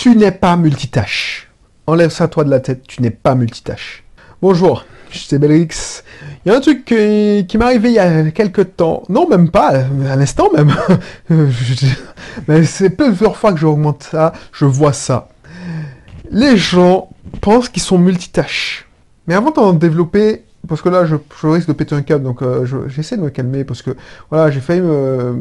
Tu 0.00 0.16
n'es 0.16 0.30
pas 0.30 0.56
multitâche. 0.56 1.50
Enlève 1.86 2.08
ça 2.08 2.26
toi 2.26 2.42
de 2.44 2.48
la 2.48 2.60
tête, 2.60 2.84
tu 2.88 3.02
n'es 3.02 3.10
pas 3.10 3.34
multitâche. 3.34 4.02
Bonjour, 4.40 4.86
c'est 5.12 5.38
Belrix. 5.38 6.02
Il 6.42 6.48
y 6.48 6.54
a 6.54 6.56
un 6.56 6.60
truc 6.62 6.86
qui, 6.86 6.94
m'est 7.58 7.64
arrivé 7.66 7.90
il 7.90 7.96
y 7.96 7.98
a 7.98 8.30
quelques 8.30 8.76
temps. 8.76 9.02
Non, 9.10 9.28
même 9.28 9.50
pas, 9.50 9.82
à 10.10 10.16
l'instant 10.16 10.48
même. 10.56 10.74
Mais 12.48 12.64
c'est 12.64 12.88
plusieurs 12.88 13.36
fois 13.36 13.52
que 13.52 13.58
j'augmente 13.58 14.04
ça, 14.04 14.32
je 14.54 14.64
vois 14.64 14.94
ça. 14.94 15.28
Les 16.30 16.56
gens 16.56 17.10
pensent 17.42 17.68
qu'ils 17.68 17.82
sont 17.82 17.98
multitâches. 17.98 18.88
Mais 19.26 19.34
avant 19.34 19.50
d'en 19.50 19.74
développer, 19.74 20.44
parce 20.66 20.80
que 20.80 20.88
là, 20.88 21.04
je, 21.04 21.16
je 21.42 21.46
risque 21.46 21.68
de 21.68 21.74
péter 21.74 21.94
un 21.94 22.00
câble, 22.00 22.24
donc 22.24 22.40
euh, 22.40 22.64
je- 22.64 22.88
j'essaie 22.88 23.18
de 23.18 23.22
me 23.22 23.28
calmer, 23.28 23.64
parce 23.64 23.82
que 23.82 23.94
voilà, 24.30 24.50
j'ai 24.50 24.60
failli 24.60 24.80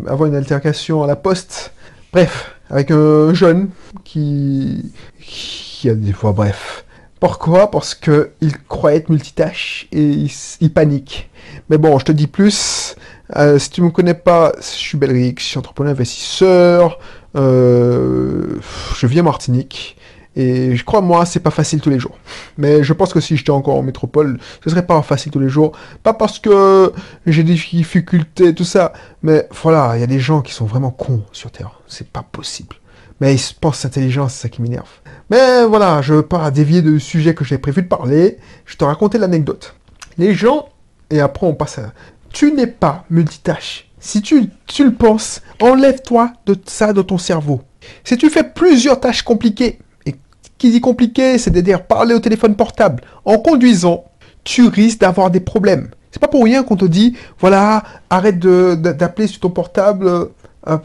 avoir 0.05 0.27
une 0.27 0.35
altercation 0.35 1.01
à 1.01 1.07
la 1.07 1.15
poste. 1.15 1.71
Bref, 2.11 2.58
avec 2.69 2.91
un 2.91 3.33
jeune 3.33 3.69
qui, 4.03 4.91
qui 5.21 5.89
a 5.89 5.95
des 5.95 6.13
fois, 6.13 6.31
bref. 6.31 6.85
Pourquoi? 7.19 7.69
Parce 7.69 7.95
que 7.95 8.31
il 8.39 8.57
croit 8.69 8.93
être 8.93 9.09
multitâche 9.09 9.87
et 9.91 10.27
il, 10.61 10.73
panique. 10.73 11.29
Mais 11.69 11.77
bon, 11.77 11.99
je 11.99 12.05
te 12.05 12.11
dis 12.13 12.27
plus. 12.27 12.95
euh, 13.35 13.59
si 13.59 13.69
tu 13.71 13.81
me 13.81 13.89
connais 13.89 14.13
pas, 14.13 14.53
je 14.57 14.63
suis 14.63 14.97
Belrix, 14.97 15.35
je 15.37 15.43
suis 15.43 15.57
entrepreneur 15.57 15.91
investisseur. 15.91 16.97
euh, 17.35 18.59
je 18.95 19.19
à 19.19 19.23
Martinique. 19.23 19.97
Et 20.35 20.75
je 20.77 20.85
crois, 20.85 21.01
moi, 21.01 21.25
c'est 21.25 21.41
pas 21.41 21.51
facile 21.51 21.81
tous 21.81 21.89
les 21.89 21.99
jours. 21.99 22.17
Mais 22.57 22.83
je 22.83 22.93
pense 22.93 23.11
que 23.11 23.19
si 23.19 23.35
j'étais 23.35 23.49
encore 23.51 23.75
en 23.75 23.81
métropole, 23.83 24.39
ce 24.63 24.69
serait 24.69 24.85
pas 24.85 25.01
facile 25.01 25.31
tous 25.33 25.39
les 25.39 25.49
jours. 25.49 25.73
Pas 26.03 26.13
parce 26.13 26.39
que 26.39 26.93
j'ai 27.25 27.43
des 27.43 27.55
difficultés, 27.55 28.55
tout 28.55 28.63
ça. 28.63 28.93
Mais 29.23 29.47
voilà, 29.61 29.97
il 29.97 29.99
y 29.99 30.03
a 30.03 30.07
des 30.07 30.19
gens 30.19 30.41
qui 30.41 30.53
sont 30.53 30.65
vraiment 30.65 30.91
cons 30.91 31.23
sur 31.33 31.51
Terre. 31.51 31.78
C'est 31.89 32.07
pas 32.07 32.23
possible. 32.23 32.77
Mais 33.19 33.33
ils 33.33 33.39
se 33.39 33.53
pensent 33.53 33.83
intelligents, 33.83 34.29
c'est 34.29 34.43
ça 34.43 34.49
qui 34.49 34.61
m'énerve. 34.61 34.89
Mais 35.29 35.65
voilà, 35.65 36.01
je 36.01 36.13
veux 36.13 36.25
pas 36.25 36.49
dévier 36.51 36.81
du 36.81 36.99
sujet 37.01 37.33
que 37.33 37.43
j'ai 37.43 37.57
prévu 37.57 37.81
de 37.81 37.87
parler. 37.87 38.37
Je 38.65 38.77
te 38.77 38.85
racontais 38.85 39.17
l'anecdote. 39.17 39.75
Les 40.17 40.33
gens, 40.33 40.69
et 41.09 41.19
après 41.19 41.45
on 41.45 41.53
passe 41.53 41.79
à... 41.79 41.91
Tu 42.31 42.53
n'es 42.53 42.67
pas 42.67 43.03
multitâche. 43.09 43.89
Si 43.99 44.21
tu, 44.21 44.49
tu 44.67 44.85
le 44.85 44.93
penses, 44.93 45.41
enlève-toi 45.61 46.31
de 46.45 46.55
ça 46.65 46.93
de 46.93 47.01
ton 47.01 47.17
cerveau. 47.17 47.61
Si 48.03 48.17
tu 48.17 48.29
fais 48.29 48.43
plusieurs 48.43 48.99
tâches 48.99 49.23
compliquées, 49.23 49.79
et 50.05 50.15
qui 50.57 50.71
dit 50.71 50.79
compliqué, 50.79 51.37
c'est-à-dire 51.37 51.83
parler 51.83 52.13
au 52.13 52.19
téléphone 52.19 52.55
portable 52.55 53.03
en 53.25 53.39
conduisant, 53.39 54.05
tu 54.43 54.67
risques 54.67 54.99
d'avoir 54.99 55.31
des 55.31 55.39
problèmes. 55.39 55.89
C'est 56.11 56.21
pas 56.21 56.27
pour 56.27 56.43
rien 56.43 56.63
qu'on 56.63 56.77
te 56.77 56.85
dit, 56.85 57.17
voilà, 57.39 57.83
arrête 58.09 58.39
d'appeler 58.39 59.27
sur 59.27 59.41
ton 59.41 59.49
portable 59.49 60.29
à- 60.65 60.81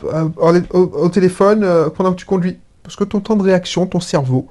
au, 0.72 1.08
téléphone 1.08 1.62
euh, 1.64 1.88
pendant 1.90 2.12
que 2.12 2.18
tu 2.18 2.26
conduis. 2.26 2.58
Parce 2.82 2.96
que 2.96 3.04
ton 3.04 3.20
temps 3.20 3.36
de 3.36 3.42
réaction, 3.42 3.86
ton 3.86 4.00
cerveau, 4.00 4.46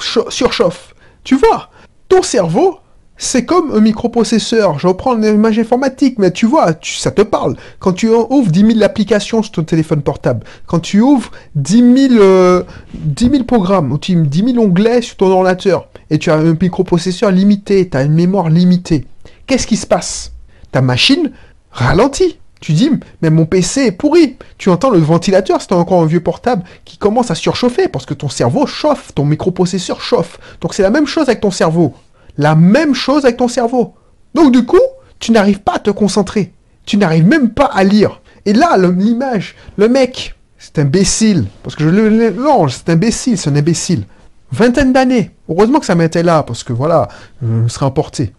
surchauffe. 0.00 0.94
Tu 1.24 1.36
vois, 1.36 1.68
ton 2.08 2.22
cerveau, 2.22 2.78
c'est 3.18 3.44
comme 3.44 3.70
un 3.74 3.80
microprocesseur. 3.80 4.78
Je 4.78 4.86
reprends 4.86 5.14
l'image 5.14 5.58
informatique, 5.58 6.18
mais 6.18 6.30
tu 6.30 6.46
vois, 6.46 6.72
ça 6.82 7.10
te 7.10 7.20
parle. 7.22 7.56
Quand 7.78 7.92
tu 7.92 8.08
ouvres 8.08 8.50
10 8.50 8.72
000 8.74 8.82
applications 8.82 9.42
sur 9.42 9.52
ton 9.52 9.62
téléphone 9.64 10.00
portable, 10.00 10.46
quand 10.66 10.80
tu 10.80 11.00
ouvres 11.00 11.30
10 11.54 12.08
000, 12.08 12.22
euh, 12.22 12.62
10 12.94 13.28
000 13.30 13.44
programmes, 13.44 13.92
ou 13.92 13.98
tu- 13.98 14.14
10 14.16 14.54
000 14.54 14.64
onglets 14.64 15.02
sur 15.02 15.16
ton 15.18 15.30
ordinateur, 15.30 15.88
et 16.08 16.18
tu 16.18 16.30
as 16.30 16.36
un 16.36 16.56
microprocesseur 16.60 17.30
limité, 17.30 17.88
tu 17.90 17.96
as 17.96 18.02
une 18.04 18.14
mémoire 18.14 18.48
limitée, 18.48 19.06
qu'est-ce 19.46 19.66
qui 19.66 19.76
se 19.76 19.86
passe? 19.86 20.32
Ta 20.72 20.80
machine 20.80 21.30
ralentit. 21.72 22.38
Tu 22.60 22.72
dis, 22.72 22.90
mais 23.22 23.30
mon 23.30 23.46
PC 23.46 23.86
est 23.86 23.92
pourri. 23.92 24.36
Tu 24.58 24.68
entends 24.68 24.90
le 24.90 24.98
ventilateur, 24.98 25.62
c'est 25.62 25.72
encore 25.72 26.02
un 26.02 26.06
vieux 26.06 26.20
portable, 26.20 26.62
qui 26.84 26.98
commence 26.98 27.30
à 27.30 27.34
surchauffer 27.34 27.88
parce 27.88 28.04
que 28.04 28.14
ton 28.14 28.28
cerveau 28.28 28.66
chauffe, 28.66 29.14
ton 29.14 29.24
microprocesseur 29.24 30.00
chauffe. 30.00 30.38
Donc 30.60 30.74
c'est 30.74 30.82
la 30.82 30.90
même 30.90 31.06
chose 31.06 31.28
avec 31.28 31.40
ton 31.40 31.50
cerveau. 31.50 31.94
La 32.36 32.54
même 32.54 32.94
chose 32.94 33.24
avec 33.24 33.38
ton 33.38 33.48
cerveau. 33.48 33.94
Donc 34.34 34.52
du 34.52 34.66
coup, 34.66 34.78
tu 35.18 35.32
n'arrives 35.32 35.60
pas 35.60 35.76
à 35.76 35.78
te 35.78 35.90
concentrer. 35.90 36.52
Tu 36.84 36.98
n'arrives 36.98 37.26
même 37.26 37.50
pas 37.50 37.66
à 37.66 37.82
lire. 37.82 38.20
Et 38.44 38.52
là, 38.52 38.76
l'image, 38.76 39.54
le 39.76 39.88
mec, 39.88 40.34
c'est 40.58 40.78
imbécile. 40.78 41.46
Parce 41.62 41.76
que 41.76 41.84
je 41.84 41.88
le 41.88 42.30
non, 42.30 42.68
c'est 42.68 42.90
imbécile, 42.90 43.38
c'est 43.38 43.50
un 43.50 43.56
imbécile. 43.56 44.04
Vingtaine 44.52 44.92
d'années. 44.92 45.30
Heureusement 45.48 45.80
que 45.80 45.86
ça 45.86 45.94
m'était 45.94 46.22
là, 46.22 46.42
parce 46.42 46.64
que 46.64 46.72
voilà, 46.72 47.08
je 47.42 47.46
me 47.46 47.68
serais 47.68 47.86
emporté. 47.86 48.32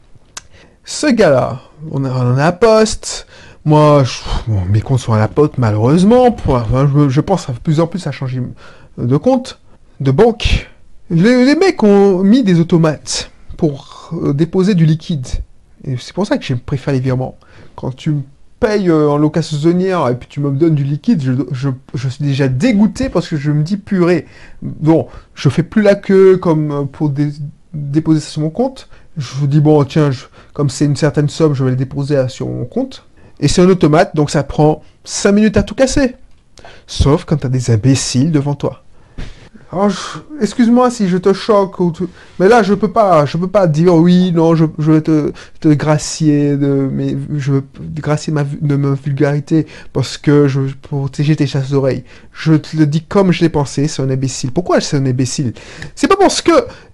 Ce 0.84 1.08
gars-là, 1.08 1.62
on 1.92 2.04
en 2.04 2.38
a 2.38 2.46
un 2.46 2.52
poste. 2.52 3.28
Moi, 3.64 4.04
mes 4.70 4.82
comptes 4.82 5.00
sont 5.00 5.14
à 5.14 5.20
la 5.20 5.28
pote, 5.28 5.58
malheureusement. 5.58 6.36
Je, 7.10 7.22
pense 7.22 7.50
à 7.50 7.54
plus 7.54 7.80
en 7.80 7.88
plus 7.88 8.08
à 8.08 8.12
changer 8.12 8.42
de 8.98 9.18
compte, 9.18 9.60
de 10.00 10.12
banque. 10.12 10.70
Les, 11.12 11.56
mecs 11.56 11.84
ont 11.84 12.24
mis 12.24 12.44
des 12.44 12.60
automates 12.60 13.32
pour 13.58 14.10
euh, 14.14 14.34
déposer 14.34 14.74
du 14.74 14.86
liquide. 14.86 15.28
Et 15.84 15.98
c'est 15.98 16.14
pour 16.14 16.26
ça 16.26 16.38
que 16.38 16.44
je 16.44 16.54
préfère 16.54 16.94
les 16.94 17.00
virements. 17.00 17.38
Quand 17.76 17.96
tu 17.96 18.12
me 18.12 18.22
payes 18.60 18.90
euh, 18.90 19.10
en 19.10 19.18
location 19.18 19.58
saisonnière 19.58 20.08
et 20.08 20.16
puis 20.16 20.28
tu 20.30 20.40
me 20.40 20.52
donnes 20.52 20.76
du 20.76 20.84
liquide, 20.84 21.22
je, 21.52 21.70
suis 22.10 22.24
déjà 22.24 22.48
dégoûté 22.48 23.10
parce 23.10 23.28
que 23.28 23.38
je 23.38 23.52
me 23.52 23.62
dis 23.62 23.78
purée. 23.78 24.26
Bon, 24.62 25.08
je 25.36 25.50
fais 25.50 25.64
plus 25.64 25.82
la 25.82 25.96
queue 25.96 26.38
comme 26.38 26.72
euh, 26.72 26.84
pour 26.86 27.10
dé- 27.10 27.34
déposer 27.74 28.22
ça 28.22 28.30
sur 28.30 28.42
mon 28.42 28.50
compte. 28.50 28.88
Je 29.18 29.36
vous 29.36 29.48
dis 29.48 29.60
bon 29.60 29.84
tiens, 29.84 30.12
comme 30.54 30.70
c'est 30.70 30.86
une 30.86 30.96
certaine 30.96 31.28
somme, 31.28 31.54
je 31.54 31.64
vais 31.64 31.72
le 31.72 31.76
déposer 31.76 32.30
sur 32.30 32.48
mon 32.48 32.66
compte. 32.66 33.06
Et 33.42 33.48
c'est 33.48 33.62
un 33.62 33.70
automate, 33.70 34.16
donc 34.16 34.30
ça 34.30 34.44
prend 34.44 34.84
5 35.04 35.32
minutes 35.32 35.58
à 35.58 35.64
tout 35.64 35.76
casser. 35.76 36.16
Sauf 36.88 37.26
quand 37.26 37.38
t'as 37.38 37.50
des 37.50 37.72
imbéciles 37.72 38.32
devant 38.32 38.54
toi. 38.54 38.84
Alors, 39.74 39.90
excuse-moi 40.42 40.92
si 40.92 41.08
je 41.08 41.16
te 41.16 41.32
choque, 41.32 41.78
mais 42.40 42.50
là 42.50 42.62
je 42.62 42.74
peux 42.74 42.92
pas, 42.92 43.26
je 43.26 43.38
peux 43.38 43.48
pas 43.48 43.68
dire 43.68 43.96
oui, 43.96 44.34
non, 44.34 44.54
je, 44.54 44.66
vais 44.80 45.00
te, 45.00 45.32
gracier 45.64 46.58
de, 46.58 46.90
mais 46.92 47.16
je 47.38 47.54
veux 47.54 47.64
ma, 48.34 48.44
de 48.44 48.76
ma 48.76 48.96
vulgarité 48.96 49.66
parce 49.94 50.18
que 50.18 50.50
je 50.50 50.60
veux 50.60 50.74
protéger 50.82 51.38
tes 51.38 51.48
chasses 51.48 51.70
d'oreilles. 51.70 52.04
Je 52.34 52.54
te 52.56 52.76
le 52.76 52.86
dis 52.86 53.02
comme 53.02 53.32
je 53.32 53.42
l'ai 53.42 53.50
pensé, 53.50 53.88
c'est 53.88 54.02
un 54.02 54.10
imbécile. 54.10 54.52
Pourquoi 54.52 54.82
c'est 54.82 54.98
un 54.98 55.06
imbécile? 55.06 55.54
C'est 55.96 56.10
pas 56.10 56.18
parce 56.18 56.42
que 56.42 56.52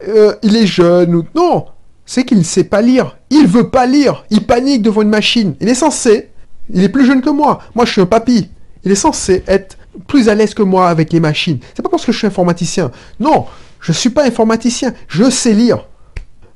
euh, 0.08 0.35
il 0.44 0.56
est 0.56 0.68
jeune 0.68 1.16
ou 1.16 1.25
non, 1.34 1.66
c'est 2.06 2.25
qu'il 2.25 2.38
ne 2.38 2.44
sait 2.44 2.64
pas 2.64 2.84
lire. 2.84 3.18
Il 3.31 3.47
veut 3.47 3.72
pas 3.72 3.88
lire. 3.88 4.24
Il 4.29 4.46
panique 4.46 4.84
devant 4.84 5.02
une 5.02 5.09
machine. 5.09 5.56
Il 5.62 5.68
est 5.68 5.74
censé. 5.74 6.29
Il 6.73 6.83
est 6.83 6.89
plus 6.89 7.05
jeune 7.05 7.22
que 7.22 7.29
moi. 7.29 7.59
Moi, 7.75 7.85
je 7.85 7.91
suis 7.91 8.01
un 8.01 8.05
papy. 8.05 8.50
Il 8.83 8.91
est 8.91 8.95
censé 8.95 9.44
être 9.47 9.78
plus 10.07 10.29
à 10.29 10.35
l'aise 10.35 10.53
que 10.53 10.63
moi 10.63 10.89
avec 10.89 11.11
les 11.11 11.19
machines. 11.19 11.59
C'est 11.75 11.81
pas 11.81 11.89
parce 11.89 12.05
que 12.05 12.11
je 12.11 12.17
suis 12.17 12.28
informaticien. 12.28 12.91
Non, 13.19 13.45
je 13.81 13.91
suis 13.91 14.09
pas 14.09 14.25
informaticien. 14.25 14.94
Je 15.07 15.29
sais 15.29 15.53
lire. 15.53 15.88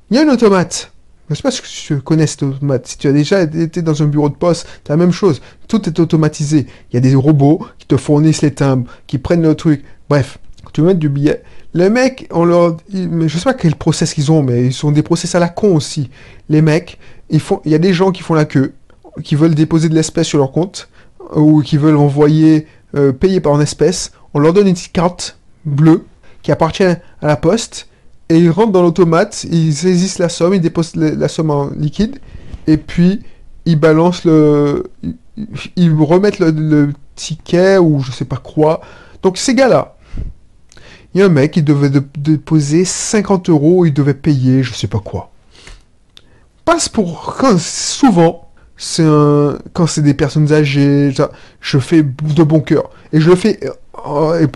Il 0.09 0.17
y 0.17 0.19
a 0.19 0.23
un 0.23 0.29
automate. 0.29 0.91
Je 1.29 1.35
sais 1.35 1.41
pas 1.41 1.51
si 1.51 1.61
tu 1.61 2.01
connais 2.01 2.27
cet 2.27 2.43
automate. 2.43 2.87
Si 2.87 2.97
tu 2.97 3.07
as 3.07 3.13
déjà 3.13 3.41
été 3.41 3.81
dans 3.81 4.03
un 4.03 4.07
bureau 4.07 4.29
de 4.29 4.35
poste, 4.35 4.67
c'est 4.85 4.91
la 4.91 4.97
même 4.97 5.13
chose. 5.13 5.41
Tout 5.67 5.87
est 5.87 5.99
automatisé. 5.99 6.67
Il 6.91 6.95
y 6.95 6.97
a 6.97 6.99
des 6.99 7.15
robots 7.15 7.65
qui 7.79 7.87
te 7.87 7.95
fournissent 7.95 8.41
les 8.41 8.53
timbres, 8.53 8.91
qui 9.07 9.17
prennent 9.17 9.41
le 9.41 9.55
truc. 9.55 9.83
Bref, 10.09 10.39
tu 10.73 10.81
veux 10.81 10.87
mettre 10.87 10.99
du 10.99 11.09
billet. 11.09 11.41
Les 11.73 11.89
mecs, 11.89 12.27
on 12.31 12.43
leur, 12.43 12.77
je 12.93 13.37
sais 13.37 13.43
pas 13.43 13.53
quel 13.53 13.75
process 13.75 14.17
ils 14.17 14.31
ont, 14.31 14.43
mais 14.43 14.65
ils 14.65 14.73
sont 14.73 14.91
des 14.91 15.03
process 15.03 15.35
à 15.35 15.39
la 15.39 15.47
con 15.47 15.75
aussi. 15.75 16.09
Les 16.49 16.61
mecs, 16.61 16.99
il 17.29 17.41
y 17.65 17.75
a 17.75 17.77
des 17.77 17.93
gens 17.93 18.11
qui 18.11 18.23
font 18.23 18.33
la 18.33 18.43
queue, 18.43 18.73
qui 19.23 19.35
veulent 19.35 19.55
déposer 19.55 19.89
de 19.89 19.95
l'espèce 19.95 20.27
sur 20.27 20.37
leur 20.37 20.51
compte, 20.51 20.89
ou 21.35 21.61
qui 21.61 21.77
veulent 21.77 21.97
envoyer, 21.97 22.67
euh, 22.95 23.11
payer 23.11 23.39
par 23.39 23.53
en 23.53 23.61
espèces. 23.61 24.11
On 24.33 24.39
leur 24.39 24.53
donne 24.53 24.67
une 24.67 24.73
petite 24.73 24.93
carte 24.93 25.37
bleue 25.65 26.05
qui 26.41 26.51
appartient 26.51 26.83
à 26.83 26.97
la 27.21 27.35
poste, 27.35 27.87
et 28.29 28.37
ils 28.37 28.49
rentrent 28.49 28.71
dans 28.71 28.81
l'automate, 28.81 29.43
ils 29.43 29.73
saisissent 29.73 30.19
la 30.19 30.29
somme, 30.29 30.53
ils 30.53 30.61
déposent 30.61 30.95
la, 30.95 31.27
somme 31.27 31.51
en 31.51 31.69
liquide, 31.69 32.19
et 32.65 32.77
puis 32.77 33.21
ils 33.65 33.79
balancent 33.79 34.25
le, 34.25 34.89
ils, 35.75 35.93
remettent 35.93 36.39
le, 36.39 36.51
le 36.51 36.93
ticket 37.15 37.77
ou 37.77 38.01
je 38.01 38.11
sais 38.11 38.25
pas 38.25 38.37
quoi. 38.37 38.81
Donc 39.21 39.37
ces 39.37 39.53
gars-là, 39.53 39.95
il 41.13 41.19
y 41.19 41.23
a 41.23 41.25
un 41.25 41.29
mec 41.29 41.51
qui 41.51 41.61
devait 41.61 41.89
de- 41.89 42.03
déposer 42.17 42.85
50 42.85 43.49
euros, 43.49 43.85
il 43.85 43.93
devait 43.93 44.13
payer 44.13 44.63
je 44.63 44.73
sais 44.73 44.87
pas 44.87 44.99
quoi. 44.99 45.31
Passe 46.63 46.87
pour 46.87 47.35
souvent 47.59 48.50
c'est 48.83 49.03
un 49.03 49.59
quand 49.73 49.85
c'est 49.85 50.01
des 50.01 50.15
personnes 50.15 50.51
âgées, 50.51 51.13
ça, 51.15 51.31
je 51.61 51.77
fais 51.77 52.01
de 52.01 52.43
bon 52.43 52.61
cœur 52.61 52.89
et 53.13 53.21
je 53.21 53.29
le 53.29 53.35
fais 53.35 53.59
euh, 54.07 54.47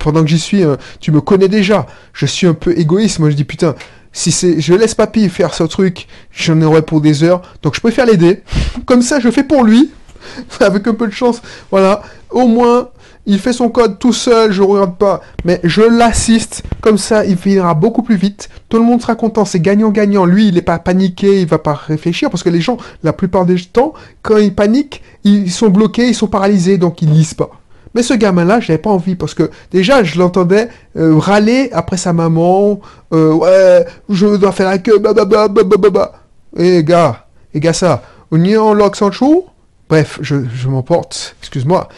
pendant 0.00 0.22
que 0.22 0.28
j'y 0.28 0.40
suis, 0.40 0.64
euh, 0.64 0.74
tu 0.98 1.12
me 1.12 1.20
connais 1.20 1.46
déjà. 1.46 1.86
Je 2.12 2.26
suis 2.26 2.48
un 2.48 2.54
peu 2.54 2.76
égoïste, 2.76 3.20
moi 3.20 3.30
je 3.30 3.36
dis 3.36 3.44
putain, 3.44 3.76
si 4.12 4.32
c'est 4.32 4.60
je 4.60 4.74
laisse 4.74 4.96
papy 4.96 5.28
faire 5.28 5.54
ce 5.54 5.62
truc, 5.62 6.08
j'en 6.32 6.60
aurais 6.62 6.82
pour 6.82 7.00
des 7.00 7.22
heures, 7.22 7.40
donc 7.62 7.76
je 7.76 7.80
préfère 7.80 8.04
l'aider. 8.04 8.42
Comme 8.84 9.00
ça, 9.00 9.20
je 9.20 9.30
fais 9.30 9.44
pour 9.44 9.62
lui 9.62 9.92
avec 10.60 10.88
un 10.88 10.94
peu 10.94 11.06
de 11.06 11.12
chance. 11.12 11.40
Voilà, 11.70 12.02
au 12.30 12.48
moins 12.48 12.88
il 13.28 13.38
fait 13.38 13.52
son 13.52 13.68
code 13.68 13.98
tout 13.98 14.14
seul, 14.14 14.50
je 14.50 14.62
regarde 14.62 14.96
pas, 14.96 15.20
mais 15.44 15.60
je 15.62 15.82
l'assiste, 15.82 16.64
comme 16.80 16.96
ça 16.98 17.26
il 17.26 17.36
finira 17.36 17.74
beaucoup 17.74 18.02
plus 18.02 18.16
vite, 18.16 18.48
tout 18.70 18.78
le 18.78 18.84
monde 18.84 19.02
sera 19.02 19.14
content, 19.14 19.44
c'est 19.44 19.60
gagnant-gagnant, 19.60 20.24
lui 20.24 20.48
il 20.48 20.56
est 20.56 20.62
pas 20.62 20.78
paniqué, 20.78 21.42
il 21.42 21.46
va 21.46 21.58
pas 21.58 21.74
réfléchir, 21.74 22.30
parce 22.30 22.42
que 22.42 22.48
les 22.48 22.62
gens, 22.62 22.78
la 23.02 23.12
plupart 23.12 23.44
des 23.44 23.60
temps, 23.60 23.92
quand 24.22 24.38
ils 24.38 24.54
paniquent, 24.54 25.02
ils 25.24 25.50
sont 25.50 25.68
bloqués, 25.68 26.08
ils 26.08 26.14
sont 26.14 26.26
paralysés, 26.26 26.78
donc 26.78 27.02
ils 27.02 27.10
lisent 27.10 27.34
pas. 27.34 27.50
Mais 27.94 28.02
ce 28.02 28.14
gamin-là, 28.14 28.60
j'avais 28.60 28.78
pas 28.78 28.90
envie 28.90 29.14
parce 29.14 29.34
que 29.34 29.50
déjà, 29.70 30.04
je 30.04 30.18
l'entendais 30.18 30.68
euh, 30.96 31.16
râler 31.18 31.70
après 31.72 31.96
sa 31.96 32.12
maman. 32.12 32.80
Euh, 33.14 33.32
ouais, 33.32 33.86
je 34.10 34.36
dois 34.36 34.52
faire 34.52 34.68
la 34.68 34.78
queue, 34.78 34.98
blablabla. 34.98 36.12
Eh 36.56 36.84
gars, 36.84 37.26
et 37.54 37.60
gars 37.60 37.72
ça, 37.72 38.02
Union 38.30 38.74
Lock 38.74 38.96
Sancho 38.96 39.46
Bref, 39.88 40.18
je, 40.20 40.36
je 40.54 40.68
m'emporte, 40.68 41.34
excuse-moi. 41.40 41.88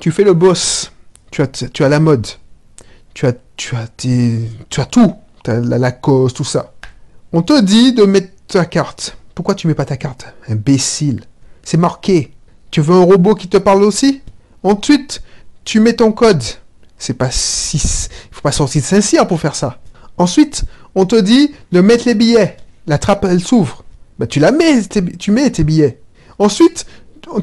Tu 0.00 0.10
fais 0.10 0.24
le 0.24 0.34
boss, 0.34 0.92
tu 1.30 1.42
as, 1.42 1.88
la 1.88 2.00
mode, 2.00 2.26
tu 3.14 3.26
as, 3.26 3.34
tu 3.56 3.74
as, 3.74 3.86
tu 3.96 4.80
as 4.80 4.86
tout, 4.86 5.14
tu 5.42 5.50
as 5.50 5.60
la 5.60 5.78
Lacoste, 5.78 6.36
tout 6.36 6.44
ça. 6.44 6.72
On 7.32 7.42
te 7.42 7.60
dit 7.60 7.92
de 7.92 8.04
mettre 8.04 8.32
ta 8.46 8.64
carte. 8.64 9.16
Pourquoi 9.34 9.54
tu 9.54 9.66
mets 9.66 9.74
pas 9.74 9.84
ta 9.84 9.96
carte 9.96 10.26
Imbécile? 10.48 11.24
C'est 11.62 11.76
marqué. 11.76 12.32
Tu 12.70 12.80
veux 12.80 12.94
un 12.94 13.04
robot 13.04 13.34
qui 13.34 13.48
te 13.48 13.56
parle 13.56 13.82
aussi? 13.82 14.22
Ensuite, 14.62 15.22
tu 15.64 15.80
mets 15.80 15.94
ton 15.94 16.12
code. 16.12 16.42
C'est 16.98 17.14
pas 17.14 17.30
si... 17.30 17.76
Il 17.78 18.34
faut 18.34 18.42
pas 18.42 18.52
sortir 18.52 18.82
de 18.82 18.86
Saint-Cyr 18.86 19.26
pour 19.26 19.40
faire 19.40 19.54
ça. 19.54 19.78
Ensuite, 20.16 20.64
on 20.94 21.06
te 21.06 21.16
dit 21.16 21.52
de 21.72 21.80
mettre 21.80 22.06
les 22.06 22.14
billets. 22.14 22.56
La 22.86 22.98
trappe, 22.98 23.24
elle 23.24 23.40
s'ouvre. 23.42 23.84
Bah, 24.18 24.26
tu 24.26 24.38
la 24.38 24.52
mets, 24.52 24.82
tu 25.18 25.30
mets 25.32 25.50
tes 25.50 25.64
billets. 25.64 26.00
Ensuite, 26.38 26.86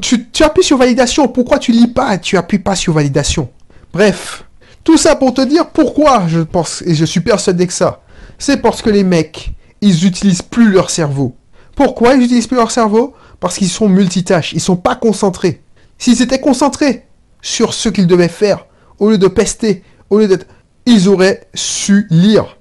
tu, 0.00 0.42
appuies 0.42 0.64
sur 0.64 0.78
validation. 0.78 1.28
Pourquoi 1.28 1.58
tu 1.58 1.72
lis 1.72 1.88
pas 1.88 2.14
et 2.14 2.20
tu 2.20 2.36
appuies 2.36 2.58
pas 2.58 2.76
sur 2.76 2.92
validation? 2.92 3.50
Bref, 3.92 4.44
tout 4.84 4.96
ça 4.96 5.16
pour 5.16 5.34
te 5.34 5.42
dire 5.42 5.70
pourquoi 5.70 6.24
je 6.28 6.40
pense, 6.40 6.82
et 6.86 6.94
je 6.94 7.04
suis 7.04 7.20
persuadé 7.20 7.66
que 7.66 7.72
ça. 7.72 8.02
C'est 8.38 8.58
parce 8.58 8.82
que 8.82 8.90
les 8.90 9.04
mecs, 9.04 9.52
ils 9.80 10.06
utilisent 10.06 10.42
plus 10.42 10.70
leur 10.70 10.90
cerveau. 10.90 11.36
Pourquoi 11.76 12.14
ils 12.14 12.22
utilisent 12.22 12.46
plus 12.46 12.56
leur 12.56 12.70
cerveau? 12.70 13.14
Parce 13.40 13.56
qu'ils 13.56 13.68
sont 13.68 13.88
multitâches, 13.88 14.52
ils 14.52 14.60
sont 14.60 14.76
pas 14.76 14.94
concentrés. 14.96 15.62
S'ils 15.98 16.22
étaient 16.22 16.40
concentrés 16.40 17.06
sur 17.40 17.74
ce 17.74 17.88
qu'ils 17.88 18.06
devaient 18.06 18.28
faire, 18.28 18.66
au 18.98 19.10
lieu 19.10 19.18
de 19.18 19.28
pester, 19.28 19.82
au 20.10 20.18
lieu 20.18 20.28
d'être... 20.28 20.46
Ils 20.86 21.08
auraient 21.08 21.48
su 21.54 22.06
lire. 22.10 22.56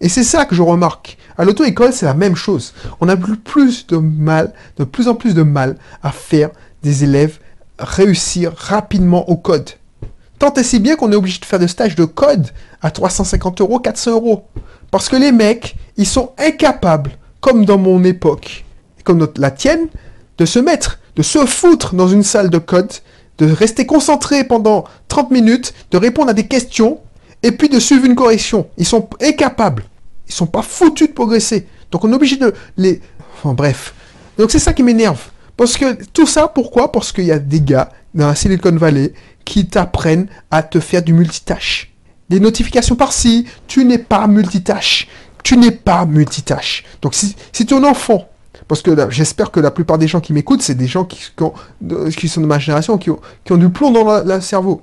Et 0.00 0.08
c'est 0.08 0.24
ça 0.24 0.44
que 0.44 0.54
je 0.54 0.62
remarque. 0.62 1.18
À 1.40 1.44
l'auto-école, 1.44 1.94
c'est 1.94 2.04
la 2.04 2.12
même 2.12 2.36
chose. 2.36 2.74
On 3.00 3.08
a 3.08 3.16
plus 3.16 3.86
de 3.86 3.96
mal, 3.96 4.52
de 4.76 4.84
plus 4.84 5.08
en 5.08 5.14
plus 5.14 5.32
de 5.32 5.42
mal 5.42 5.78
à 6.02 6.12
faire 6.12 6.50
des 6.82 7.02
élèves 7.02 7.38
réussir 7.78 8.52
rapidement 8.54 9.26
au 9.30 9.38
code. 9.38 9.70
Tant 10.38 10.52
et 10.52 10.62
si 10.62 10.80
bien 10.80 10.96
qu'on 10.96 11.10
est 11.12 11.16
obligé 11.16 11.40
de 11.40 11.46
faire 11.46 11.58
des 11.58 11.66
stages 11.66 11.94
de 11.94 12.04
code 12.04 12.48
à 12.82 12.90
350 12.90 13.62
euros, 13.62 13.78
400 13.78 14.10
euros. 14.10 14.44
Parce 14.90 15.08
que 15.08 15.16
les 15.16 15.32
mecs, 15.32 15.76
ils 15.96 16.04
sont 16.04 16.32
incapables, 16.36 17.12
comme 17.40 17.64
dans 17.64 17.78
mon 17.78 18.04
époque, 18.04 18.66
comme 19.04 19.26
la 19.38 19.50
tienne, 19.50 19.88
de 20.36 20.44
se 20.44 20.58
mettre, 20.58 20.98
de 21.16 21.22
se 21.22 21.46
foutre 21.46 21.94
dans 21.94 22.08
une 22.08 22.22
salle 22.22 22.50
de 22.50 22.58
code, 22.58 22.92
de 23.38 23.50
rester 23.50 23.86
concentré 23.86 24.44
pendant 24.44 24.84
30 25.08 25.30
minutes, 25.30 25.72
de 25.90 25.96
répondre 25.96 26.28
à 26.28 26.34
des 26.34 26.46
questions, 26.46 26.98
et 27.42 27.52
puis 27.52 27.70
de 27.70 27.78
suivre 27.78 28.04
une 28.04 28.14
correction. 28.14 28.66
Ils 28.76 28.84
sont 28.84 29.08
incapables. 29.22 29.84
Ils 30.30 30.32
sont 30.32 30.46
pas 30.46 30.62
foutus 30.62 31.08
de 31.08 31.12
progresser. 31.12 31.66
Donc 31.90 32.04
on 32.04 32.12
est 32.12 32.14
obligé 32.14 32.36
de 32.36 32.54
les... 32.76 33.00
Enfin 33.36 33.52
bref. 33.52 33.94
Donc 34.38 34.52
c'est 34.52 34.60
ça 34.60 34.72
qui 34.72 34.84
m'énerve. 34.84 35.20
Parce 35.56 35.76
que 35.76 36.04
tout 36.12 36.24
ça, 36.24 36.46
pourquoi? 36.46 36.92
Parce 36.92 37.10
qu'il 37.10 37.24
y 37.24 37.32
a 37.32 37.40
des 37.40 37.60
gars 37.60 37.90
dans 38.14 38.28
la 38.28 38.36
Silicon 38.36 38.70
Valley 38.76 39.12
qui 39.44 39.66
t'apprennent 39.66 40.28
à 40.52 40.62
te 40.62 40.78
faire 40.78 41.02
du 41.02 41.12
multitâche. 41.12 41.92
Des 42.28 42.38
notifications 42.38 42.94
par-ci, 42.94 43.48
tu 43.66 43.84
n'es 43.84 43.98
pas 43.98 44.28
multitâche. 44.28 45.08
Tu 45.42 45.56
n'es 45.56 45.72
pas 45.72 46.06
multitâche. 46.06 46.84
Donc 47.02 47.14
si, 47.14 47.34
si 47.52 47.66
ton 47.66 47.82
enfant, 47.82 48.28
parce 48.68 48.82
que 48.82 49.10
j'espère 49.10 49.50
que 49.50 49.58
la 49.58 49.72
plupart 49.72 49.98
des 49.98 50.06
gens 50.06 50.20
qui 50.20 50.32
m'écoutent, 50.32 50.62
c'est 50.62 50.76
des 50.76 50.86
gens 50.86 51.04
qui, 51.04 51.28
sont 51.28 52.40
de 52.40 52.46
ma 52.46 52.60
génération, 52.60 52.98
qui 52.98 53.10
ont, 53.10 53.18
qui 53.44 53.52
ont 53.52 53.56
du 53.56 53.68
plomb 53.68 53.90
dans 53.90 54.22
le 54.22 54.40
cerveau. 54.40 54.80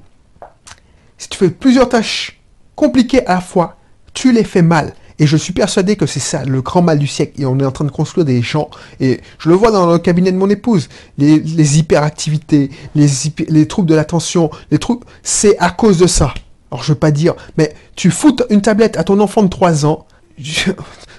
Si 1.18 1.30
tu 1.30 1.38
fais 1.38 1.50
plusieurs 1.50 1.88
tâches 1.88 2.42
compliquées 2.76 3.26
à 3.26 3.36
la 3.36 3.42
fois, 3.42 3.78
tu 4.14 4.34
les 4.34 4.44
fais 4.44 4.62
mal. 4.62 4.94
Et 5.20 5.26
je 5.26 5.36
suis 5.36 5.54
persuadé 5.54 5.96
que 5.96 6.06
c'est 6.06 6.20
ça, 6.20 6.44
le 6.46 6.62
grand 6.62 6.82
mal 6.82 7.00
du 7.00 7.08
siècle. 7.08 7.42
Et 7.42 7.46
on 7.46 7.60
est 7.60 7.66
en 7.66 7.72
train 7.72 7.86
de 7.86 7.92
construire 7.92 8.26
des 8.26 8.42
gens. 8.42 8.70
Et 9.00 9.22
je 9.40 9.50
le 9.50 9.56
vois 9.56 9.72
dans 9.72 9.92
le 9.92 9.98
cabinet 9.98 10.32
de 10.32 10.38
mon 10.38 10.50
épouse. 10.50 10.90
Les, 11.18 11.80
hyperactivités, 11.80 12.70
les, 12.96 13.08
les 13.50 13.68
troubles 13.68 13.90
de 13.90 13.96
l'attention, 13.96 14.52
les 14.70 14.78
troubles, 14.78 15.06
c'est 15.24 15.58
à 15.60 15.72
cause 15.72 15.98
de 15.98 16.08
ça. 16.08 16.34
Alors 16.72 16.84
je 16.84 16.92
veux 16.92 17.00
pas 17.00 17.12
dire, 17.12 17.34
mais 17.58 17.74
tu 17.96 18.12
fous 18.12 18.36
une 18.50 18.62
tablette 18.62 18.98
à 18.98 19.04
ton 19.04 19.20
enfant 19.20 19.42
de 19.42 19.48
3 19.48 19.86
ans. 19.86 20.06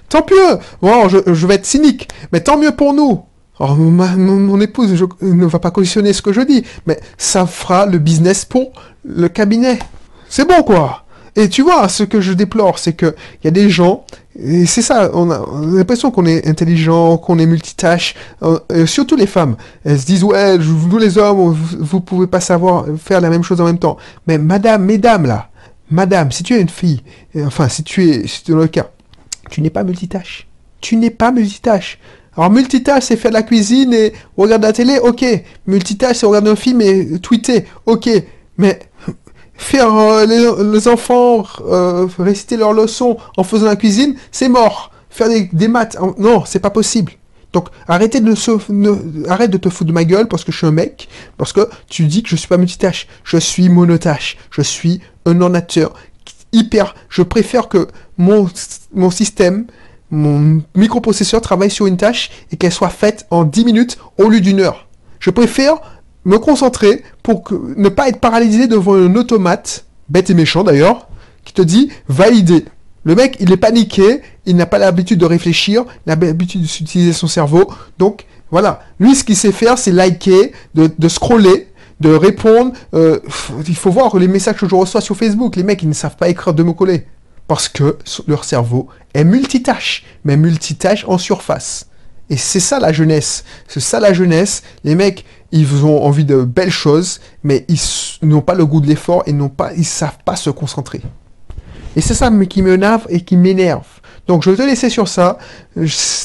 tant 0.09 0.25
mieux 0.31 0.59
Bon, 0.81 1.09
je, 1.09 1.19
je, 1.27 1.47
vais 1.47 1.55
être 1.55 1.67
cynique, 1.67 2.09
mais 2.33 2.41
tant 2.41 2.59
mieux 2.59 2.73
pour 2.73 2.93
nous. 2.95 3.23
Alors, 3.59 3.77
mon 3.77 4.61
épouse 4.61 5.05
ne 5.21 5.47
va 5.47 5.59
pas 5.59 5.73
cautionner 5.73 6.13
ce 6.13 6.23
que 6.23 6.33
je 6.33 6.43
dis, 6.43 6.65
mais 6.87 7.01
ça 7.17 7.45
fera 7.45 7.87
le 7.87 7.99
business 7.99 8.45
pour 8.45 8.71
le 9.05 9.29
cabinet. 9.29 9.81
C'est 10.29 10.47
bon, 10.47 10.63
quoi 10.63 11.05
et 11.39 11.49
tu 11.49 11.63
vois, 11.63 11.89
ce 11.89 12.03
que 12.03 12.21
je 12.21 12.33
déplore, 12.33 12.81
c'est 12.81 12.95
que 12.95 13.15
il 13.37 13.45
y 13.45 13.49
a 13.49 13.53
des 13.53 13.71
gens, 13.71 14.05
et 14.43 14.67
c'est 14.67 14.83
ça, 14.83 15.09
on 15.15 15.31
a, 15.31 15.47
l'impression 15.73 16.11
qu'on 16.11 16.27
est 16.27 16.49
intelligent, 16.49 17.17
qu'on 17.17 17.39
est 17.39 17.47
multitâche, 17.47 18.17
euh, 18.43 18.87
surtout 18.87 19.15
les 19.15 19.29
femmes. 19.29 19.55
Elles 19.85 20.01
se 20.01 20.07
disent, 20.07 20.25
ouais, 20.25 20.59
vous 20.59 20.99
les 20.99 21.17
hommes, 21.17 21.57
vous, 21.79 22.01
pouvez 22.01 22.27
pas 22.27 22.41
savoir 22.41 22.87
faire 22.99 23.21
la 23.21 23.31
même 23.31 23.45
chose 23.45 23.61
en 23.61 23.67
même 23.67 23.79
temps. 23.79 23.99
Mais 24.27 24.37
madame, 24.37 24.85
mesdames, 24.85 25.27
là, 25.27 25.51
madame, 25.93 26.33
si 26.33 26.43
tu 26.43 26.57
es 26.57 26.61
une 26.61 26.69
fille, 26.69 27.03
enfin, 27.45 27.69
si 27.69 27.85
tu 27.85 28.11
es, 28.11 28.27
si 28.27 28.43
tu 28.43 28.51
es 28.51 28.55
dans 28.55 28.61
le 28.61 28.67
cas, 28.67 28.91
tu 29.49 29.61
n'es 29.61 29.71
pas 29.71 29.85
multitâche. 29.85 30.49
Tu 30.81 30.97
n'es 30.97 31.11
pas 31.11 31.31
multitâche. 31.31 32.01
Alors 32.37 32.51
multitâche, 32.51 33.05
c'est 33.05 33.17
faire 33.17 33.31
la 33.31 33.45
cuisine 33.45 33.95
et 33.95 34.13
regarder 34.37 34.67
la 34.67 34.73
télé, 34.73 34.99
ok. 34.99 35.25
Multitâche, 35.69 36.17
c'est 36.17 36.27
regarder 36.27 36.51
un 36.51 36.57
film 36.57 36.81
et 36.81 37.21
tweeter, 37.21 37.65
ok. 37.87 38.11
Mais 38.57 38.81
faire 39.59 39.95
euh, 39.95 40.25
les, 40.25 40.89
enfants 40.89 41.45
euh, 41.67 42.09
réciter 42.19 42.57
leurs 42.57 42.73
leçons 42.73 43.19
en 43.37 43.43
faisant 43.43 43.67
la 43.67 43.77
cuisine, 43.77 44.15
c'est 44.33 44.49
mort. 44.49 44.93
Faire 45.11 45.29
des, 45.29 45.69
maths, 45.69 45.97
non, 46.19 46.45
c'est 46.47 46.61
pas 46.61 46.71
possible. 46.71 47.13
Donc 47.53 47.69
de 47.71 49.29
arrête 49.29 49.51
de 49.51 49.57
te 49.57 49.69
foutre 49.69 49.89
de 49.89 49.93
ma 49.93 50.05
gueule 50.05 50.29
parce 50.29 50.45
que 50.45 50.53
je 50.53 50.59
suis 50.59 50.67
un 50.67 50.71
mec, 50.71 51.09
parce 51.37 51.53
que 51.53 51.69
tu 51.89 52.05
dis 52.05 52.23
que 52.23 52.29
je 52.29 52.37
suis 52.37 52.47
pas 52.47 52.59
multitâche, 52.59 53.09
je 53.25 53.39
suis 53.39 53.69
monotâche, 53.69 54.37
je 54.51 54.63
suis 54.63 55.01
un 55.25 55.41
ordinateur 55.41 55.95
hyper. 56.53 56.95
Je 57.09 57.23
préfère 57.23 57.69
que 57.69 57.89
mon, 58.17 58.49
mon 58.95 59.11
système, 59.11 59.67
mon 60.11 60.63
microprocesseur 60.77 61.41
travaille 61.41 61.71
sur 61.71 61.87
une 61.87 61.97
tâche 61.97 62.31
et 62.53 62.57
qu'elle 62.57 62.73
soit 62.73 62.91
faite 62.91 63.27
en 63.31 63.45
10 63.45 63.65
minutes 63.65 63.99
au 64.19 64.29
lieu 64.29 64.41
d'une 64.41 64.61
heure. 64.61 64.87
Je 65.19 65.31
préfère 65.31 65.81
me 66.25 66.39
concentrer 66.39 67.03
pour 67.23 67.45
ne 67.77 67.89
pas 67.89 68.09
être 68.09 68.21
paralysé 68.21 68.67
devant 68.67 68.95
un 68.95 69.15
automate, 69.15 69.87
bête 70.09 70.31
et 70.31 70.35
méchant 70.35 70.65
d'ailleurs, 70.65 71.09
qui 71.45 71.53
te 71.53 71.63
dit 71.63 71.91
valider. 72.09 72.65
Le 73.05 73.15
mec, 73.15 73.37
il 73.41 73.53
est 73.53 73.57
paniqué, 73.57 74.21
il 74.45 74.57
n'a 74.57 74.67
pas 74.67 74.79
l'habitude 74.79 75.19
de 75.19 75.25
réfléchir, 75.25 75.85
il 76.07 76.11
n'a 76.11 76.17
pas 76.17 76.27
l'habitude 76.27 76.63
d'utiliser 76.63 77.13
son 77.13 77.27
cerveau. 77.27 77.73
Donc, 77.99 78.27
voilà. 78.51 78.81
Lui, 78.99 79.15
ce 79.15 79.25
qu'il 79.25 79.37
sait 79.37 79.53
faire, 79.53 79.79
c'est 79.79 79.93
liker, 79.93 80.53
de, 80.75 81.09
scroller, 81.09 81.69
de 82.01 82.11
répondre. 82.11 82.73
Euh, 82.95 83.21
il 83.67 83.77
faut 83.77 83.91
voir 83.91 84.17
les 84.19 84.29
messages 84.29 84.57
que 84.57 84.69
je 84.69 84.75
reçois 84.75 85.01
sur 85.01 85.17
Facebook. 85.17 85.57
Les 85.57 85.63
mecs, 85.63 85.83
ils 85.83 85.89
ne 85.89 85.95
savent 85.95 86.17
pas 86.17 86.29
écrire 86.29 86.55
de 86.55 86.63
mots-collés. 86.63 87.07
Parce 87.47 87.69
que 87.69 87.97
leur 88.27 88.45
cerveau 88.45 88.89
est 89.15 89.25
multitâche, 89.25 90.05
mais 90.25 90.37
multitâche 90.37 91.07
en 91.09 91.17
surface. 91.17 91.87
Et 92.31 92.37
c'est 92.37 92.61
ça 92.61 92.79
la 92.79 92.93
jeunesse. 92.93 93.45
C'est 93.69 93.81
ça 93.81 94.01
la 94.01 94.13
jeunesse. 94.13 94.63
Les 94.85 94.95
mecs, 94.95 95.25
ils 95.53 95.85
ont 95.85 96.05
envie 96.05 96.25
de 96.25 96.43
belles 96.43 96.71
choses, 96.71 97.21
mais 97.43 97.65
ils 97.69 97.81
n'ont 98.23 98.41
pas 98.41 98.55
le 98.55 98.67
goût 98.67 98.81
de 98.81 98.87
l'effort 98.87 99.23
et 99.27 99.33
n'ont 99.33 99.49
pas, 99.49 99.73
ils 99.75 99.85
savent 99.85 100.19
pas 100.25 100.37
se 100.37 100.51
concentrer. 100.51 101.01
Et 101.97 102.01
c'est 102.01 102.15
ça 102.15 102.31
qui 102.49 102.63
m'énerve 102.63 103.07
et 103.09 103.21
qui 103.23 103.37
m'énerve. 103.37 103.87
Donc 104.27 104.43
je 104.43 104.51
vais 104.51 104.57
te 104.57 104.63
laisser 104.63 104.91
sur 104.91 105.09
ça. 105.09 105.39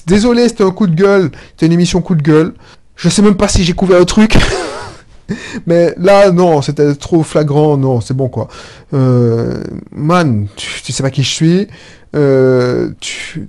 Désolé, 0.06 0.50
c'était 0.50 0.64
un 0.64 0.72
coup 0.72 0.88
de 0.88 0.96
gueule. 0.96 1.32
C'était 1.52 1.68
une 1.68 1.72
émission 1.72 2.02
coup 2.02 2.16
de 2.16 2.22
gueule. 2.22 2.54
Je 2.96 3.10
sais 3.10 3.22
même 3.22 3.36
pas 3.36 3.48
si 3.48 3.64
j'ai 3.64 3.74
couvert 3.74 4.00
le 4.00 4.06
truc. 4.06 4.38
Mais 5.66 5.94
là, 5.98 6.32
non, 6.32 6.62
c'était 6.62 6.94
trop 6.96 7.24
flagrant. 7.24 7.78
Non, 7.78 8.02
c'est 8.02 8.14
bon 8.14 8.28
quoi. 8.28 8.50
Euh, 8.94 9.64
man, 9.92 10.48
tu, 10.56 10.84
tu, 10.84 10.92
sais 10.92 11.02
pas 11.02 11.10
qui 11.10 11.24
je 11.24 11.30
suis. 11.30 11.68
Euh, 12.16 12.92
tu, 13.00 13.48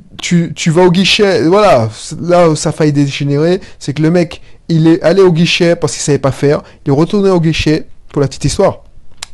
tu, 0.55 0.71
vas 0.71 0.85
au 0.85 0.91
guichet. 0.91 1.43
Voilà, 1.43 1.91
là 2.23 2.49
où 2.49 2.57
ça 2.57 2.71
a 2.71 2.73
failli 2.73 2.93
dégénérer, 2.93 3.61
c'est 3.79 3.93
que 3.93 4.03
le 4.03 4.11
mec, 4.11 4.41
il 4.69 4.87
est 4.87 5.03
allé 5.03 5.23
au 5.23 5.33
guichet 5.33 5.77
parce 5.77 5.93
qu'il 5.93 6.03
savait 6.03 6.19
pas 6.19 6.33
faire. 6.33 6.63
Il 6.85 6.91
est 6.91 6.95
retourné 6.95 7.31
au 7.31 7.41
guichet 7.41 7.87
pour 8.13 8.21
la 8.23 8.29
petite 8.29 8.45
histoire. 8.45 8.85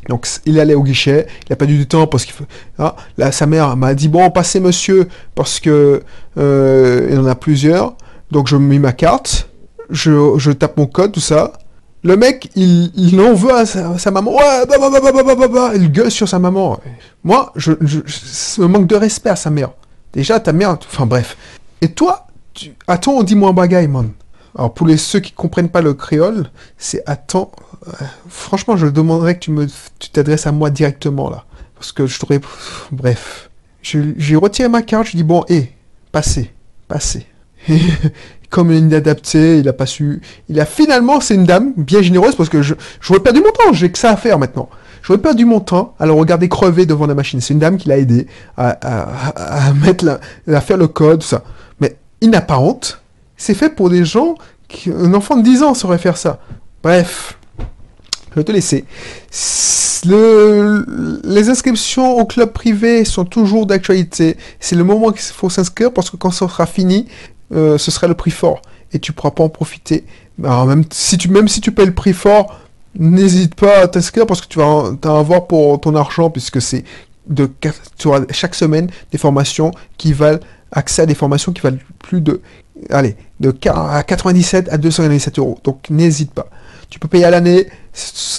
Donc 0.09 0.27
il 0.47 0.57
est 0.57 0.61
allé 0.61 0.75
au 0.75 0.83
guichet, 0.83 1.27
il 1.47 1.53
a 1.53 1.57
pas 1.57 1.67
du 1.67 1.87
temps 1.87 2.07
parce 2.07 2.25
qu'il 2.25 2.35
ah, 2.79 2.97
là 3.19 3.31
sa 3.33 3.47
mère 3.47 3.77
m'a 3.77 3.95
dit 3.95 4.09
bon 4.09 4.31
passez 4.31 4.59
monsieur 4.59 5.09
parce 5.35 5.61
que 5.61 6.03
euh, 6.39 7.09
il 7.11 7.19
en 7.19 7.27
a 7.27 7.35
plusieurs. 7.35 7.95
Donc 8.31 8.49
je 8.49 8.57
mets 8.57 8.79
ma 8.79 8.93
carte, 8.93 9.51
je, 9.91 10.39
je 10.39 10.53
tape 10.53 10.77
mon 10.77 10.87
code 10.87 11.13
tout 11.13 11.21
ça. 11.21 11.53
Le 12.03 12.17
mec, 12.17 12.51
il, 12.57 12.91
il 12.97 13.21
en 13.21 13.35
veut 13.35 13.53
à 13.53 13.67
sa, 13.67 14.11
maman. 14.11 14.35
Ouais, 14.35 14.65
bah, 14.67 14.77
bah, 14.81 14.89
bah, 14.91 15.13
bah, 15.13 15.35
bah, 15.35 15.49
bah, 15.49 15.71
il 15.75 15.93
gueule 15.93 16.11
sur 16.11 16.27
sa 16.27 16.39
maman. 16.39 16.81
Moi, 17.23 17.53
je, 17.57 17.73
je, 17.83 18.63
manque 18.63 18.87
de 18.87 18.97
respect 18.97 19.29
à 19.29 19.37
sa 19.37 19.51
mère. 19.51 19.71
Déjà, 20.15 20.41
ta 20.41 20.55
mère, 20.55 20.79
enfin 20.91 21.05
bref. 21.05 21.37
Et 21.83 21.89
toi, 21.89 22.27
tu, 22.55 22.75
attends, 22.89 23.23
dis-moi 23.23 23.51
un 23.51 23.53
bagaille, 23.53 23.89
man. 23.89 24.13
Alors 24.57 24.75
pour 24.75 24.89
ceux 24.99 25.21
qui 25.21 25.33
comprennent 25.33 25.69
pas 25.69 25.81
le 25.83 25.95
créole, 25.95 26.51
c'est 26.77 27.03
attends. 27.07 27.53
euh, 27.89 27.93
franchement, 28.29 28.77
je 28.77 28.87
demanderais 28.87 29.35
que 29.35 29.41
tu 29.41 29.51
me, 29.51 29.67
tu 29.99 30.11
t'adresses 30.11 30.47
à 30.47 30.53
moi 30.53 30.71
directement 30.71 31.31
là, 31.31 31.45
parce 31.77 31.93
que 31.93 32.07
je 32.07 32.19
t'aurais, 32.19 32.41
bref. 32.93 33.51
J'ai 33.83 34.37
retiré 34.37 34.69
ma 34.69 34.83
carte, 34.83 35.07
je 35.09 35.17
dis 35.17 35.23
bon, 35.23 35.45
hé, 35.49 35.73
passez, 36.13 36.51
passez. 36.89 37.27
Comme 38.51 38.73
il 38.73 38.77
est 38.77 38.81
inadapté, 38.81 39.59
il 39.61 39.69
a 39.69 39.73
pas 39.73 39.87
su. 39.87 40.21
Il 40.49 40.59
a 40.61 40.67
finalement, 40.67 41.21
c'est 41.21 41.35
une 41.37 41.45
dame 41.47 41.73
bien 41.77 42.03
généreuse 42.03 42.35
parce 42.35 42.49
que 42.49 42.63
je, 42.63 42.75
j'aurais 43.01 43.21
perdu 43.21 43.41
mon 43.41 43.53
temps, 43.53 43.73
j'ai 43.73 43.91
que 43.93 43.99
ça 43.99 44.11
à 44.11 44.17
faire 44.17 44.39
maintenant. 44.39 44.69
J'aurais 45.03 45.21
perdu 45.21 45.45
mon 45.45 45.61
temps 45.61 45.95
à 46.01 46.05
le 46.05 46.13
regarder 46.13 46.49
crever 46.49 46.85
devant 46.85 47.07
la 47.07 47.15
machine. 47.15 47.41
C'est 47.41 47.55
une 47.55 47.61
dame 47.61 47.77
qui 47.79 47.89
l'a 47.89 47.97
aidé 47.97 48.27
à, 48.57 48.71
à- 48.71 49.69
à 49.69 49.73
mettre 49.73 50.05
la, 50.05 50.21
à 50.49 50.61
faire 50.61 50.77
le 50.77 50.89
code, 50.89 51.21
tout 51.21 51.29
ça. 51.29 51.45
Mais 51.81 51.97
il 52.21 52.29
n'a 52.31 52.41
pas 52.43 52.59
honte. 52.59 53.01
C'est 53.41 53.55
fait 53.55 53.71
pour 53.71 53.89
des 53.89 54.05
gens 54.05 54.35
qui, 54.69 54.91
un 54.91 55.15
enfant 55.15 55.39
de 55.39 55.43
10 55.43 55.63
ans 55.63 55.73
saurait 55.73 55.97
faire 55.97 56.19
ça. 56.19 56.41
Bref. 56.83 57.39
Je 58.31 58.35
vais 58.35 58.45
te 58.45 58.53
laisser. 58.53 58.85
Les 60.05 61.49
inscriptions 61.49 62.19
au 62.19 62.27
club 62.27 62.53
privé 62.53 63.07
sont 63.07 63.25
toujours 63.25 63.65
d'actualité. 63.65 64.37
C'est 64.61 64.77
le 64.77 64.85
moment 64.85 65.11
qu'il 65.11 65.23
faut 65.23 65.49
s'inscrire 65.49 65.91
parce 65.91 66.11
que 66.11 66.19
quand 66.19 66.31
ça 66.31 66.47
sera 66.49 66.67
fini, 66.67 67.07
euh, 67.55 67.79
ce 67.79 67.91
sera 67.91 68.09
le 68.09 68.15
prix 68.15 68.31
fort 68.31 68.61
et 68.93 68.99
tu 68.99 69.15
pourras 69.15 69.31
pas 69.31 69.43
en 69.43 69.49
profiter. 69.49 70.05
Alors 70.45 70.67
même 70.67 70.85
si 70.91 71.17
tu 71.17 71.29
même 71.29 71.49
si 71.49 71.63
tu 71.63 71.73
payes 71.73 71.87
le 71.87 71.95
prix 71.95 72.13
fort, 72.13 72.61
n'hésite 72.95 73.55
pas 73.55 73.85
à 73.85 73.89
t'inscrire 73.89 74.27
parce 74.27 74.43
que 74.43 74.49
tu 74.49 74.59
vas 74.59 74.67
en, 74.67 74.97
avoir 75.03 75.47
pour 75.47 75.81
ton 75.81 75.95
argent 75.95 76.29
puisque 76.29 76.61
c'est 76.61 76.85
de 77.27 77.51
tu 77.97 78.09
auras 78.09 78.21
chaque 78.33 78.55
semaine 78.55 78.91
des 79.13 79.19
formations 79.19 79.71
qui 79.97 80.13
valent 80.13 80.41
accès 80.73 81.03
à 81.03 81.07
des 81.07 81.15
formations 81.15 81.53
qui 81.53 81.63
valent 81.63 81.79
plus 81.99 82.21
de 82.21 82.43
allez 82.91 83.17
de 83.41 83.51
qua- 83.51 83.91
à 83.93 84.03
97 84.03 84.69
à 84.71 84.79
297 84.79 85.39
euros. 85.39 85.59
Donc 85.65 85.91
n'hésite 85.91 86.33
pas. 86.33 86.49
Tu 86.89 86.99
peux 86.99 87.09
payer 87.09 87.25
à 87.25 87.31
l'année, 87.31 87.69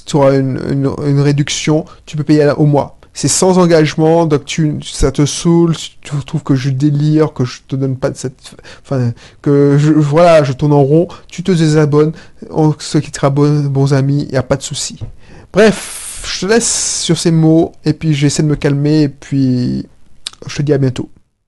tu 0.06 0.16
auras 0.16 0.38
une, 0.38 0.88
réduction. 1.20 1.86
Tu 2.06 2.18
peux 2.18 2.24
payer 2.24 2.52
au 2.58 2.66
mois. 2.66 2.98
C'est 3.14 3.28
sans 3.28 3.58
engagement, 3.58 4.26
donc 4.26 4.46
tu, 4.46 4.78
ça 4.84 5.12
te 5.12 5.26
saoule, 5.26 5.76
tu 5.76 6.12
trouves 6.26 6.44
que 6.44 6.56
je 6.56 6.70
délire, 6.70 7.34
que 7.34 7.44
je 7.44 7.60
te 7.68 7.76
donne 7.76 7.98
pas 7.98 8.10
de 8.10 8.16
cette, 8.16 8.56
enfin, 8.84 9.12
que 9.42 9.76
je, 9.78 9.92
voilà, 9.92 10.46
je 10.46 10.54
tourne 10.54 10.72
en 10.72 10.82
rond, 10.82 11.10
tu 11.28 11.44
te 11.44 11.52
désabonnes, 11.52 12.14
on 12.50 12.74
se 12.80 13.00
quittera 13.00 13.30
bon, 13.30 13.66
bons 13.66 13.94
amis, 13.94 14.30
y 14.32 14.38
a 14.38 14.44
pas 14.44 14.56
de 14.56 14.62
souci. 14.62 14.98
Bref, 15.52 16.24
je 16.26 16.40
te 16.40 16.46
laisse 16.46 17.02
sur 17.02 17.18
ces 17.18 17.32
mots, 17.32 17.74
et 17.84 17.92
puis 17.92 18.14
j'essaie 18.14 18.44
de 18.44 18.48
me 18.48 18.56
calmer, 18.56 19.02
et 19.02 19.10
puis 19.10 19.86
je 20.48 20.56
te 20.56 20.62
dis 20.62 20.72
à 20.72 20.78
bientôt. 20.78 21.10